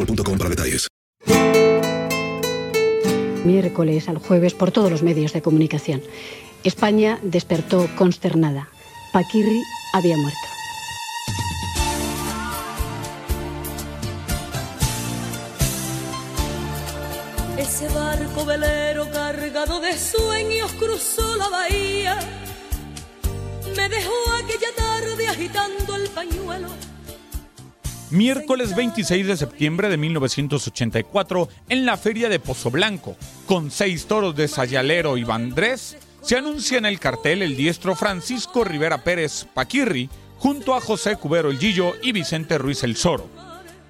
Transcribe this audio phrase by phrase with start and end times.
[0.00, 0.88] boostmobile.com para detalles.
[3.44, 6.02] Miércoles al jueves por todos los medios de comunicación.
[6.62, 8.68] España despertó consternada.
[9.12, 9.62] Paquirri
[9.94, 10.38] había muerto.
[17.56, 22.18] Ese barco velero cargado de sueños cruzó la bahía.
[23.76, 26.68] Me dejó aquella tarde agitando el pañuelo.
[28.10, 33.16] Miércoles 26 de septiembre de 1984, en la feria de Pozo Blanco,
[33.46, 38.64] con seis toros de Sayalero y Vandrés, se anuncia en el cartel el diestro Francisco
[38.64, 43.28] Rivera Pérez Paquirri, junto a José Cubero el Gillo y Vicente Ruiz el Zoro.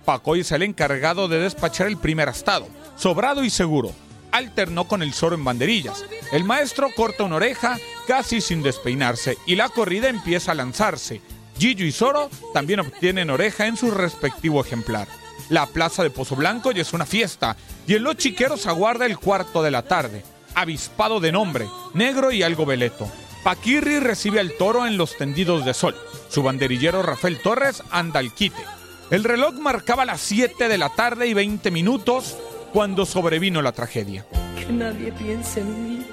[0.05, 3.93] Pacoy es el encargado de despachar el primer astado, sobrado y seguro.
[4.33, 6.05] Alternó con el Zoro en banderillas.
[6.31, 11.23] El maestro corta una oreja casi sin despeinarse y la corrida empieza a lanzarse.
[11.61, 15.07] Gillo y Zoro también obtienen oreja en su respectivo ejemplar.
[15.51, 17.55] La plaza de Pozo Blanco ya es una fiesta
[17.87, 20.25] y en los chiqueros aguarda el cuarto de la tarde.
[20.55, 23.11] Avispado de nombre, negro y algo veleto.
[23.45, 25.95] Paquirri recibe al toro en los tendidos de sol.
[26.31, 28.65] Su banderillero Rafael Torres anda al quite.
[29.11, 32.39] El reloj marcaba las 7 de la tarde y 20 minutos
[32.73, 34.25] cuando sobrevino la tragedia.
[34.57, 36.07] Que nadie piense en mí.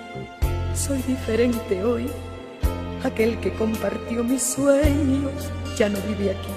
[0.75, 2.12] Soy diferente hoy.
[3.03, 5.31] Aquel que compartió mis sueños
[5.78, 6.50] ya no vive aquí.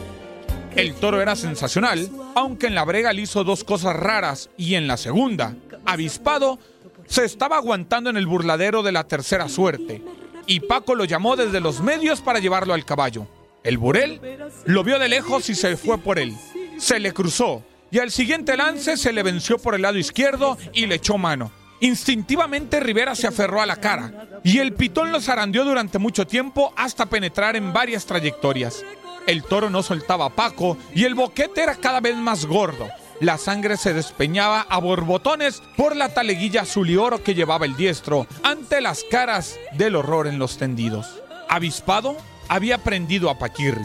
[0.76, 4.86] El toro era sensacional, aunque en la brega le hizo dos cosas raras y en
[4.86, 6.58] la segunda, avispado,
[7.06, 10.02] se estaba aguantando en el burladero de la tercera suerte
[10.46, 13.28] y Paco lo llamó desde los medios para llevarlo al caballo.
[13.62, 14.20] El burel
[14.64, 16.34] lo vio de lejos y se fue por él.
[16.78, 20.86] Se le cruzó y al siguiente lance se le venció por el lado izquierdo y
[20.86, 21.52] le echó mano.
[21.80, 26.74] Instintivamente Rivera se aferró a la cara y el pitón lo zarandeó durante mucho tiempo
[26.76, 28.84] hasta penetrar en varias trayectorias.
[29.26, 32.88] El toro no soltaba a Paco y el boquete era cada vez más gordo.
[33.20, 37.76] La sangre se despeñaba a borbotones por la taleguilla azul y oro que llevaba el
[37.76, 41.22] diestro ante las caras del horror en los tendidos.
[41.48, 42.16] Avispado,
[42.48, 43.84] había prendido a Paquirri.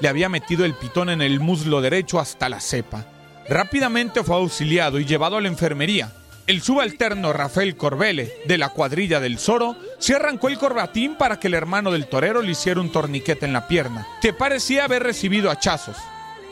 [0.00, 3.04] Le había metido el pitón en el muslo derecho hasta la cepa.
[3.48, 6.12] Rápidamente fue auxiliado y llevado a la enfermería.
[6.48, 11.48] El subalterno Rafael Corbele, de la cuadrilla del Zoro, se arrancó el corbatín para que
[11.48, 15.50] el hermano del torero le hiciera un torniquete en la pierna, que parecía haber recibido
[15.50, 15.98] hachazos.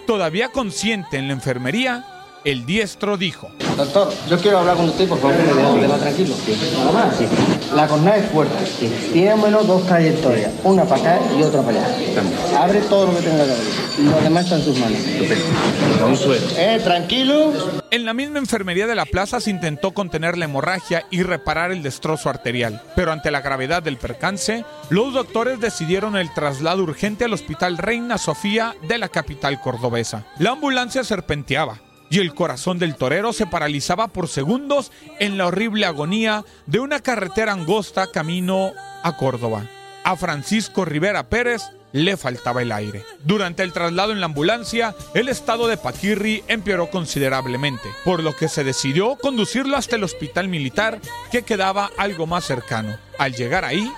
[0.07, 2.05] Todavía consciente en la enfermería,
[2.47, 5.37] el diestro dijo: Doctor, yo quiero hablar con usted, por favor.
[5.37, 6.35] Queda tranquilo.
[6.79, 7.17] Nada más.
[7.75, 8.55] La cornada es fuerte.
[9.13, 10.53] Tiene al menos dos trayectorias.
[10.65, 12.63] Una para acá y otra para allá.
[12.63, 14.11] Abre todo lo que tenga que abrir.
[14.11, 14.99] Lo demás está en sus manos.
[16.07, 16.47] Un suero.
[16.57, 17.53] Eh, tranquilo.
[17.91, 21.83] En la misma enfermería de la plaza se intentó contener la hemorragia y reparar el
[21.83, 27.33] destrozo arterial, pero ante la gravedad del percance, los doctores decidieron el traslado urgente al
[27.33, 30.27] Hospital Reina Sofía de la capital cordobesa.
[30.39, 31.81] La ambulancia serpenteaba.
[32.11, 37.01] Y el corazón del torero se paralizaba por segundos en la horrible agonía de una
[37.01, 38.73] carretera angosta camino
[39.03, 39.67] a Córdoba.
[40.05, 41.63] A Francisco Rivera Pérez
[41.93, 43.05] le faltaba el aire.
[43.25, 48.49] Durante el traslado en la ambulancia, el estado de Paquirri empeoró considerablemente, por lo que
[48.49, 51.01] se decidió conducirlo hasta el hospital militar
[51.33, 52.97] que quedaba algo más cercano.
[53.19, 53.91] Al llegar ahí,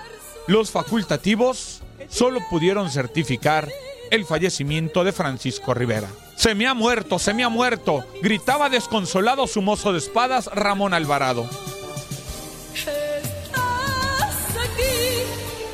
[0.47, 3.69] los facultativos solo pudieron certificar
[4.11, 6.07] el fallecimiento de Francisco Rivera.
[6.39, 10.93] Se me ha muerto, se me ha muerto, gritaba desconsolado su mozo de espadas Ramón
[10.93, 11.49] Alvarado.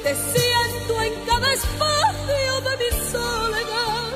[0.01, 4.13] te siento en cada espacio de mi soledad.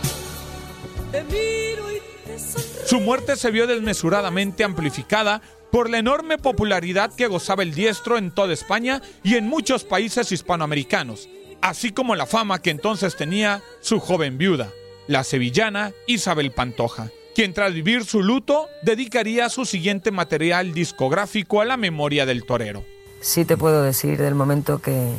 [1.11, 2.87] Te miro y te sonrío.
[2.87, 8.31] Su muerte se vio desmesuradamente amplificada por la enorme popularidad que gozaba el diestro en
[8.31, 11.29] toda España y en muchos países hispanoamericanos,
[11.61, 14.71] así como la fama que entonces tenía su joven viuda,
[15.09, 21.65] la sevillana Isabel Pantoja, quien tras vivir su luto dedicaría su siguiente material discográfico a
[21.65, 22.85] la memoria del torero.
[23.19, 25.15] Sí te puedo decir del momento que,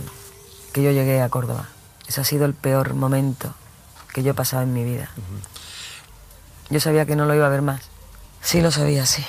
[0.73, 1.71] que yo llegué a Córdoba.
[2.07, 3.53] Ese ha sido el peor momento
[4.15, 5.11] que yo he pasado en mi vida.
[6.71, 7.83] Yo sabía que no lo iba a ver más.
[8.43, 9.25] Sí lo sabía, sí.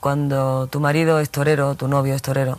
[0.00, 2.58] Cuando tu marido es torero, tu novio es torero,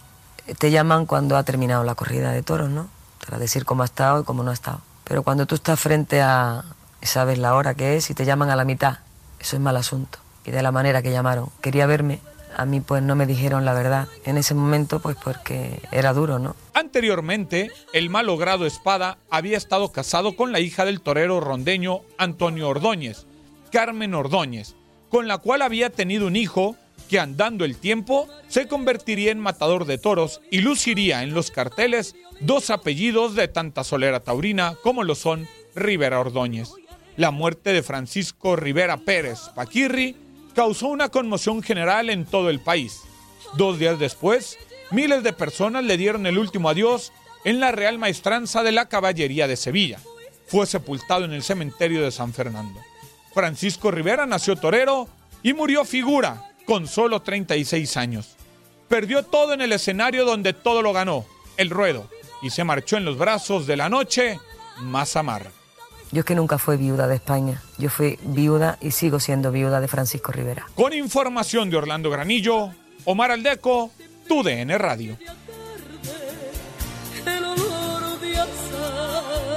[0.60, 2.88] te llaman cuando ha terminado la corrida de toros, ¿no?
[3.26, 4.82] Para decir cómo ha estado y cómo no ha estado.
[5.06, 6.64] Pero cuando tú estás frente a,
[7.06, 9.00] sabes la hora que es y te llaman a la mitad,
[9.40, 10.20] eso es mal asunto.
[10.46, 12.20] Y de la manera que llamaron, quería verme,
[12.56, 16.40] a mí pues no me dijeron la verdad en ese momento pues porque era duro,
[16.40, 16.56] ¿no?
[16.74, 23.26] Anteriormente, el malogrado Espada había estado casado con la hija del torero rondeño Antonio Ordóñez,
[23.72, 24.76] Carmen Ordóñez,
[25.10, 26.76] con la cual había tenido un hijo
[27.10, 32.16] que andando el tiempo se convertiría en matador de toros y luciría en los carteles
[32.40, 36.70] dos apellidos de tanta solera taurina como lo son Rivera Ordóñez.
[37.18, 40.18] La muerte de Francisco Rivera Pérez Paquirri
[40.54, 43.04] causó una conmoción general en todo el país.
[43.56, 44.58] Dos días después,
[44.92, 47.14] miles de personas le dieron el último adiós
[47.46, 50.00] en la Real Maestranza de la Caballería de Sevilla.
[50.48, 52.82] Fue sepultado en el cementerio de San Fernando.
[53.34, 55.08] Francisco Rivera nació torero
[55.42, 58.36] y murió figura con solo 36 años.
[58.90, 61.26] Perdió todo en el escenario donde todo lo ganó,
[61.56, 62.10] el ruedo,
[62.42, 64.40] y se marchó en los brazos de la noche
[64.82, 65.52] más amarga.
[66.12, 67.62] Yo es que nunca fui viuda de España.
[67.78, 70.66] Yo fui viuda y sigo siendo viuda de Francisco Rivera.
[70.76, 72.72] Con información de Orlando Granillo,
[73.06, 73.92] Omar Aldeco,
[74.28, 75.18] TUDN Radio.
[77.26, 79.56] El olor de azar.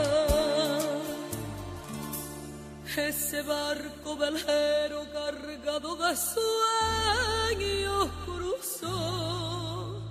[2.97, 10.03] Ese barco velero cargado de sueños cruzó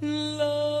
[0.00, 0.80] la